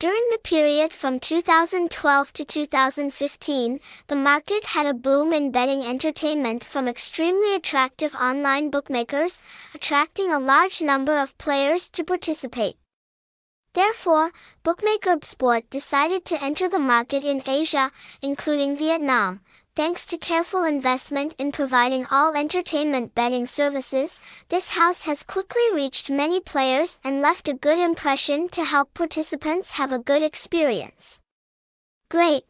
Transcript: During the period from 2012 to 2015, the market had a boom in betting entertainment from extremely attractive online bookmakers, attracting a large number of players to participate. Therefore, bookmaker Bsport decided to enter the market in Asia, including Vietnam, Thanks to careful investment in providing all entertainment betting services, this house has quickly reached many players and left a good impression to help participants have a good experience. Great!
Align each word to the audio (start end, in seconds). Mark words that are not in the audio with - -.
During 0.00 0.26
the 0.30 0.38
period 0.38 0.94
from 0.94 1.20
2012 1.20 2.32
to 2.32 2.42
2015, 2.42 3.80
the 4.06 4.16
market 4.16 4.64
had 4.64 4.86
a 4.86 4.94
boom 4.94 5.34
in 5.34 5.50
betting 5.50 5.82
entertainment 5.82 6.64
from 6.64 6.88
extremely 6.88 7.54
attractive 7.54 8.14
online 8.14 8.70
bookmakers, 8.70 9.42
attracting 9.74 10.32
a 10.32 10.38
large 10.38 10.80
number 10.80 11.18
of 11.18 11.36
players 11.36 11.90
to 11.90 12.02
participate. 12.02 12.76
Therefore, 13.72 14.32
bookmaker 14.62 15.16
Bsport 15.16 15.70
decided 15.70 16.24
to 16.24 16.42
enter 16.42 16.68
the 16.68 16.78
market 16.78 17.24
in 17.24 17.42
Asia, 17.46 17.92
including 18.20 18.76
Vietnam, 18.76 19.40
Thanks 19.76 20.04
to 20.06 20.18
careful 20.18 20.64
investment 20.64 21.36
in 21.38 21.52
providing 21.52 22.04
all 22.10 22.36
entertainment 22.36 23.14
betting 23.14 23.46
services, 23.46 24.20
this 24.48 24.72
house 24.76 25.04
has 25.04 25.22
quickly 25.22 25.62
reached 25.72 26.10
many 26.10 26.40
players 26.40 26.98
and 27.04 27.22
left 27.22 27.48
a 27.48 27.54
good 27.54 27.78
impression 27.78 28.48
to 28.48 28.64
help 28.64 28.92
participants 28.94 29.76
have 29.76 29.92
a 29.92 29.98
good 29.98 30.22
experience. 30.22 31.20
Great! 32.10 32.49